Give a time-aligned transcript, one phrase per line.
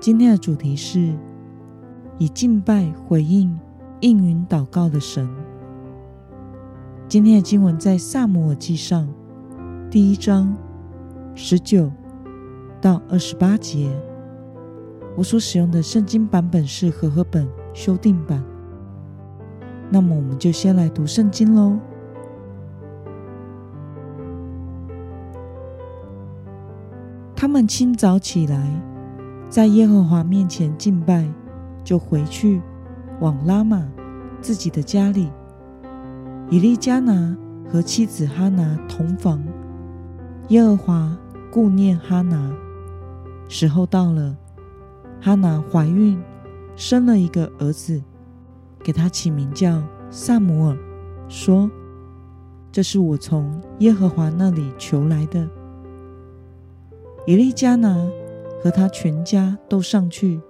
[0.00, 1.12] 今天的主题是
[2.16, 3.60] 以敬拜回应
[4.00, 5.28] 应允祷告的神。
[7.06, 9.06] 今天的经文在撒母耳记上
[9.90, 10.56] 第一章
[11.34, 11.92] 十九
[12.80, 13.94] 到二十八节。
[15.18, 18.42] 我所使用的圣经版本是和合本修订版。
[19.90, 21.78] 那么，我们就先来读圣经喽。
[27.36, 28.89] 他们清早起来。
[29.50, 31.28] 在耶和华面前敬拜，
[31.82, 32.62] 就回去
[33.18, 33.84] 往拉玛
[34.40, 35.28] 自己的家里。
[36.48, 37.36] 以利加拿
[37.68, 39.42] 和妻子哈拿同房。
[40.50, 41.18] 耶和华
[41.50, 42.52] 顾念哈拿，
[43.48, 44.36] 时候到了，
[45.20, 46.16] 哈拿怀孕，
[46.76, 48.00] 生了一个儿子，
[48.84, 50.78] 给他起名叫撒母耳，
[51.28, 51.68] 说
[52.70, 55.48] ：“这是我从耶和华那里求来的。”
[57.26, 58.08] 以利加拿。
[58.62, 60.40] 和他全家都上去，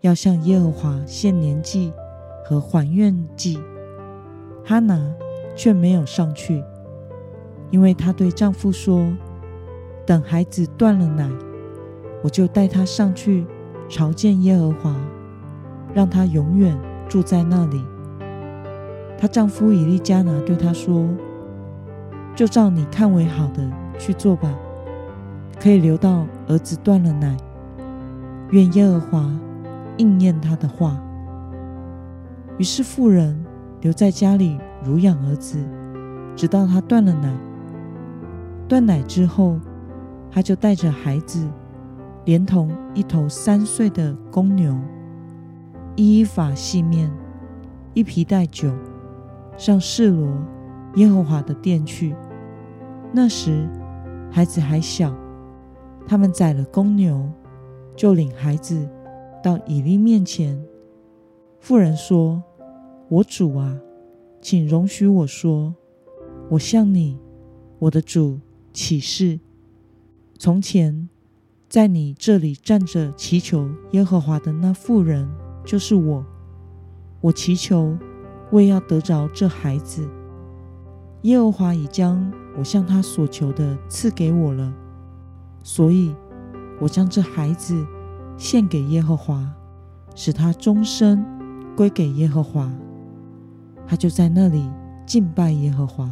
[0.00, 1.92] 要向耶和华献年祭
[2.44, 3.58] 和还愿祭。
[4.64, 4.98] 哈拿
[5.54, 6.64] 却没有上去，
[7.70, 9.06] 因为她对丈夫说
[10.06, 11.30] ：“等孩子断了奶，
[12.22, 13.46] 我就带他上去
[13.90, 14.96] 朝见耶和华，
[15.92, 16.74] 让他永远
[17.08, 17.84] 住在那里。”
[19.20, 21.06] 她丈夫以利加拿对她说
[22.34, 24.58] ：“就照你看为好的去做吧。”
[25.60, 27.36] 可以留到儿子断了奶，
[28.50, 29.30] 愿耶和华
[29.96, 31.00] 应验他的话。
[32.58, 33.42] 于是妇人
[33.80, 35.58] 留在家里乳养儿子，
[36.36, 37.34] 直到他断了奶。
[38.68, 39.58] 断奶之后，
[40.30, 41.48] 他就带着孩子，
[42.24, 44.76] 连同一头三岁的公牛，
[45.96, 47.10] 一法细面，
[47.94, 48.70] 一皮袋酒，
[49.56, 50.28] 上示罗
[50.96, 52.14] 耶和华的殿去。
[53.12, 53.68] 那时
[54.30, 55.14] 孩子还小。
[56.06, 57.30] 他们宰了公牛，
[57.96, 58.88] 就领孩子
[59.42, 60.62] 到以利面前。
[61.60, 62.42] 妇人说
[63.08, 63.78] ：“我主啊，
[64.42, 65.74] 请容许我说，
[66.50, 67.18] 我向你，
[67.78, 68.38] 我的主
[68.72, 69.40] 起誓：
[70.38, 71.08] 从前
[71.68, 75.26] 在你这里站着祈求耶和华的那妇人，
[75.64, 76.24] 就是我。
[77.22, 77.96] 我祈求，
[78.52, 80.06] 为要得着这孩子。
[81.22, 84.74] 耶和华已将我向他所求的赐给我了。”
[85.66, 86.14] 所以，
[86.78, 87.74] 我将这孩子
[88.36, 89.50] 献给耶和华，
[90.14, 91.24] 使他终身
[91.74, 92.70] 归给耶和华。
[93.86, 94.70] 他就在那里
[95.06, 96.10] 敬拜耶和华。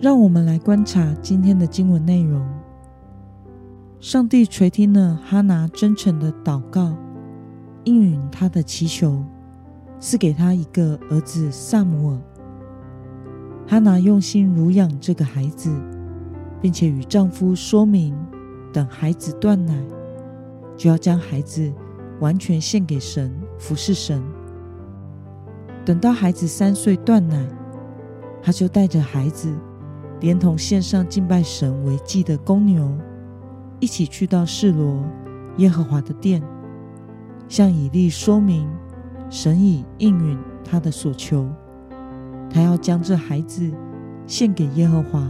[0.00, 2.42] 让我们来观察今天的经文内容。
[4.00, 6.96] 上帝垂听了哈拿真诚的祷告，
[7.84, 9.22] 应允他的祈求，
[10.00, 12.18] 赐给他一个儿子撒母耳。
[13.66, 15.74] 哈拿用心乳养这个孩子，
[16.60, 18.16] 并且与丈夫说明，
[18.72, 19.74] 等孩子断奶，
[20.76, 21.72] 就要将孩子
[22.20, 24.22] 完全献给神，服侍神。
[25.84, 27.44] 等到孩子三岁断奶，
[28.40, 29.52] 他就带着孩子，
[30.20, 32.96] 连同献上敬拜神为祭的公牛，
[33.80, 35.04] 一起去到示罗
[35.56, 36.40] 耶和华的殿，
[37.48, 38.68] 向以利说明，
[39.28, 41.48] 神已应允他的所求。
[42.50, 43.70] 他要将这孩子
[44.26, 45.28] 献给耶和华，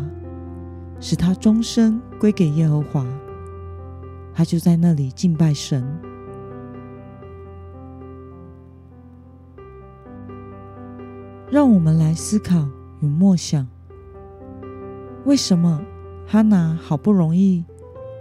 [1.00, 3.06] 使他终身归给耶和华。
[4.34, 5.84] 他就在那里敬拜神。
[11.50, 12.68] 让我们来思考
[13.00, 13.66] 与默想：
[15.24, 15.80] 为什么
[16.26, 17.64] 哈拿好不容易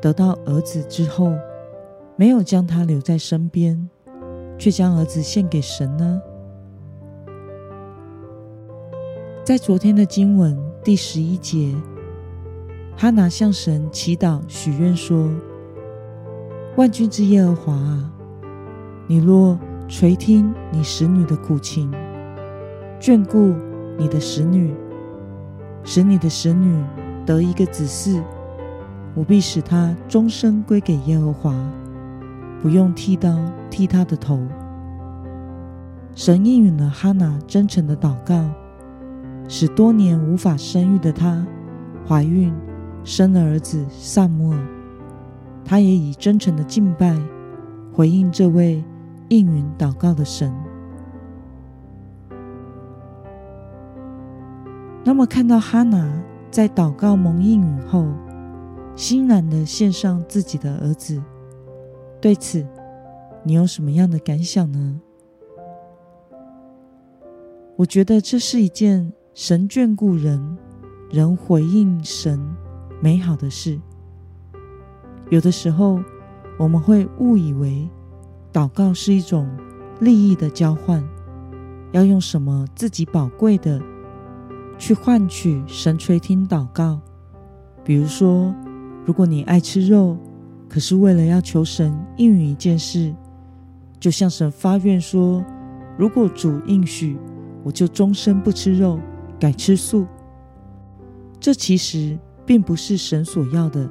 [0.01, 1.33] 得到儿子之后，
[2.15, 3.89] 没有将他留在身边，
[4.57, 6.21] 却将儿子献给神呢？
[9.45, 11.75] 在昨天的经文第十一节，
[12.97, 15.29] 哈拿向神祈祷许愿说
[16.77, 18.11] ：“万军之耶和华啊，
[19.05, 19.55] 你若
[19.87, 21.93] 垂听你使女的苦情，
[22.99, 23.53] 眷顾
[23.99, 24.73] 你的使女，
[25.83, 26.83] 使你的使女
[27.23, 28.23] 得一个子嗣，
[29.13, 31.53] 我必使他终身归给耶和华，
[32.63, 33.37] 不用剃刀
[33.69, 34.41] 剃他的头。”
[36.15, 38.43] 神应允了哈拿真诚的祷告。
[39.47, 41.45] 使多年无法生育的她
[42.07, 42.53] 怀孕，
[43.03, 44.59] 生了儿子撒母耳。
[45.63, 47.19] 他也以真诚的敬拜
[47.91, 48.83] 回应这位
[49.29, 50.53] 应允祷告的神。
[55.03, 58.05] 那么，看到哈拿在祷告蒙应允后，
[58.95, 61.21] 欣然的献上自己的儿子，
[62.21, 62.65] 对此
[63.43, 65.01] 你有什么样的感想呢？
[67.75, 70.57] 我觉得这是一件神眷顾人、
[71.11, 72.39] 人回应神
[73.01, 73.77] 美好的事。
[75.29, 75.99] 有的时候，
[76.57, 77.85] 我们会误以为
[78.53, 79.45] 祷告是一种
[79.99, 81.03] 利益的交换，
[81.91, 83.81] 要用什么自己宝贵的
[84.77, 87.01] 去换取神垂听祷告。
[87.83, 88.55] 比如说，
[89.05, 90.15] 如果你爱吃肉，
[90.69, 93.13] 可是为了要求神应允一件事，
[93.99, 95.43] 就向神发愿说
[95.99, 97.17] ：“如果主应许，
[97.65, 98.97] 我就终身不吃肉，
[99.39, 100.05] 改吃素。”
[101.39, 103.89] 这其实并不是神所要的，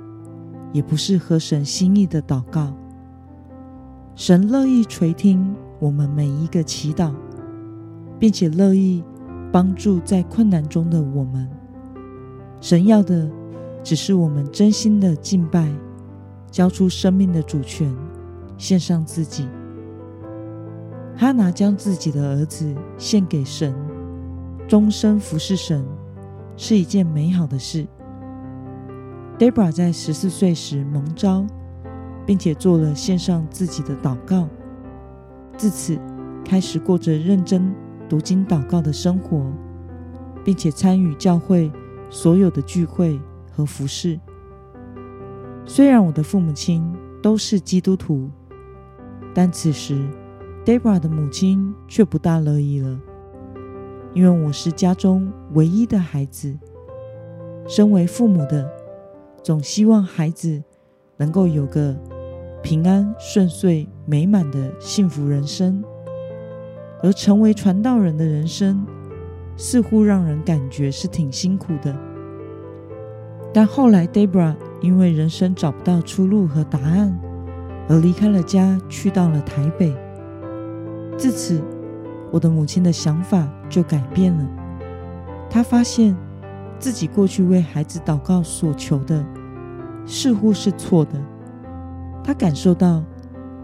[0.72, 2.74] 也不是合神心意的祷告。
[4.16, 7.12] 神乐意垂听我们每一个祈祷，
[8.18, 9.04] 并且乐意
[9.52, 11.48] 帮助在困难中的我们。
[12.60, 13.30] 神要的
[13.82, 15.70] 只是我们真心的敬拜，
[16.50, 17.94] 交出生命的主权，
[18.56, 19.46] 献上自己。
[21.16, 23.74] 哈拿将自己的儿子献给神，
[24.66, 25.84] 终身服侍神，
[26.56, 27.86] 是一件美好的事。
[29.38, 31.46] Debra 在十四岁时蒙召，
[32.24, 34.48] 并且做了献上自己的祷告，
[35.56, 35.98] 自此
[36.44, 37.74] 开始过着认真
[38.08, 39.52] 读经祷告的生活，
[40.44, 41.70] 并且参与教会
[42.08, 43.20] 所有的聚会
[43.52, 44.18] 和服事。
[45.66, 46.90] 虽然我的父母亲
[47.22, 48.30] 都是基督徒，
[49.34, 50.08] 但此时
[50.64, 52.98] Debra 的母亲却不大乐意了，
[54.14, 56.56] 因为我是家中唯一的孩子，
[57.66, 58.70] 身为父母的。
[59.42, 60.62] 总希望孩子
[61.18, 61.94] 能够有个
[62.62, 65.84] 平安顺遂、美满的幸福人生，
[67.02, 68.86] 而成为传道人的人生，
[69.56, 71.94] 似乎让人感觉是挺辛苦的。
[73.52, 77.14] 但后来，Debra 因为人生找不到出路和答案，
[77.88, 79.94] 而离开了家，去到了台北。
[81.18, 81.60] 自此，
[82.34, 84.44] 我的母亲的想法就改变了。
[85.48, 86.12] 她发现。
[86.76, 89.24] 自己过去为孩子祷告所求的，
[90.04, 91.12] 似乎是错的。
[92.22, 93.02] 她感受到，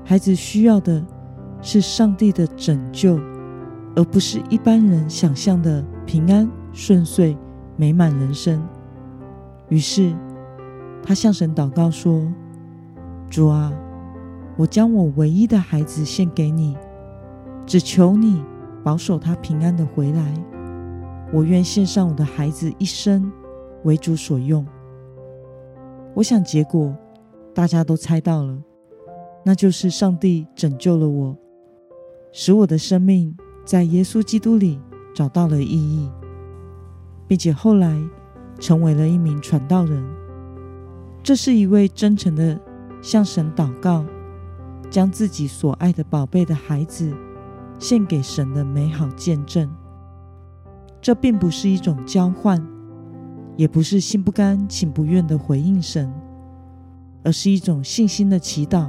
[0.05, 1.05] 孩子需要的
[1.61, 3.21] 是上帝的拯救，
[3.95, 7.37] 而不是一般人想象的平安顺遂、
[7.77, 8.63] 美满人生。
[9.69, 10.15] 于是，
[11.03, 12.23] 她向神祷告说
[13.29, 13.71] ：“主啊，
[14.57, 16.75] 我将我唯一的孩子献给你，
[17.67, 18.43] 只求你
[18.83, 20.35] 保守他平安的回来。”
[21.33, 23.31] 我愿献上我的孩子一生
[23.85, 24.67] 为主所用。
[26.13, 26.93] 我想结果
[27.55, 28.59] 大家都猜到了，
[29.45, 31.37] 那就是上帝拯救了我，
[32.33, 34.81] 使我的生命在耶稣基督里
[35.15, 36.11] 找到了意义，
[37.29, 37.97] 并且后来
[38.59, 40.05] 成为了一名传道人。
[41.23, 42.61] 这是一位真诚的
[43.01, 44.05] 向神祷告，
[44.91, 47.15] 将自己所爱的宝贝的孩子
[47.81, 49.69] 献给神的美好见证。
[51.01, 52.65] 这并不是一种交换，
[53.57, 56.13] 也不是心不甘情不愿的回应神，
[57.25, 58.89] 而是一种信心的祈祷，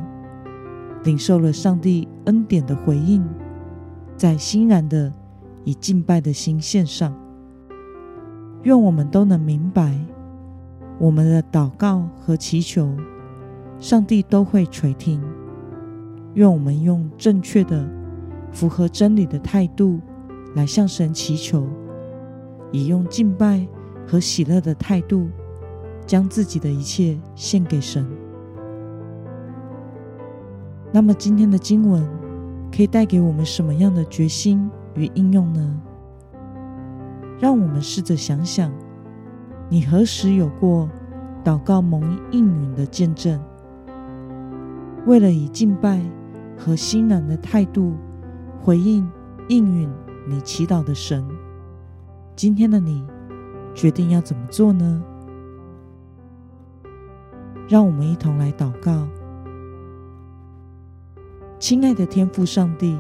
[1.05, 3.25] 领受了上帝恩典的回应，
[4.17, 5.11] 在欣然的
[5.63, 7.15] 以敬拜的心献上。
[8.63, 9.97] 愿我们都能明白，
[10.99, 12.95] 我们的祷告和祈求，
[13.79, 15.23] 上帝都会垂听。
[16.33, 17.89] 愿我们用正确的、
[18.51, 19.99] 符合真理的态度
[20.55, 21.67] 来向神祈求。
[22.71, 23.67] 以用敬拜
[24.07, 25.29] 和喜乐的态度，
[26.05, 28.05] 将自己的一切献给神。
[30.93, 32.07] 那么，今天的经文
[32.71, 35.81] 可以带给我们什么样的决心与应用呢？
[37.39, 38.71] 让我们试着想想，
[39.67, 40.89] 你何时有过
[41.43, 43.41] 祷告蒙应允的见证？
[45.05, 46.01] 为了以敬拜
[46.57, 47.93] 和欣然的态度
[48.63, 49.09] 回应
[49.47, 49.89] 应允
[50.27, 51.27] 你祈祷的神。
[52.35, 53.03] 今天的你
[53.73, 55.03] 决定要怎么做呢？
[57.67, 59.07] 让我们一同来祷告。
[61.57, 62.99] 亲爱的天父上帝，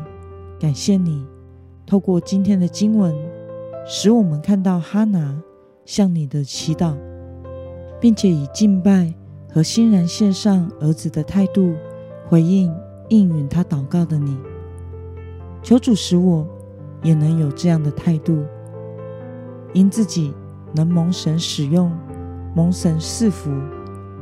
[0.59, 1.25] 感谢你
[1.85, 3.15] 透过今天的经文，
[3.85, 5.41] 使我们看到哈拿
[5.85, 6.95] 向你的祈祷，
[7.99, 9.13] 并且以敬拜
[9.51, 11.75] 和欣然献上儿子的态度
[12.27, 12.73] 回应
[13.09, 14.37] 应允他祷告的你。
[15.61, 16.47] 求主使我
[17.03, 18.43] 也能有这样的态度。
[19.73, 20.33] 因自己
[20.73, 21.91] 能蒙神使用、
[22.53, 23.49] 蒙神赐福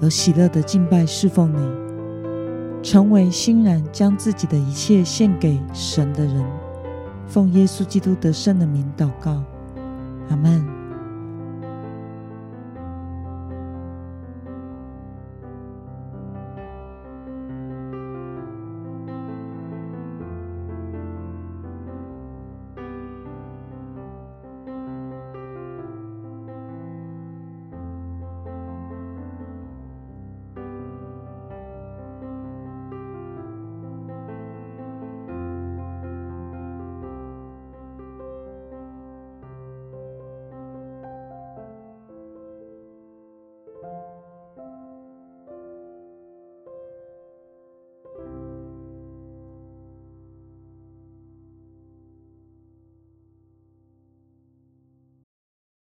[0.01, 6.45] 而喜乐的敬拜侍奉你，成为欣然将自己的一切献给神的人。
[7.27, 9.43] 奉耶稣基督得胜的名祷告，
[10.29, 10.78] 阿门。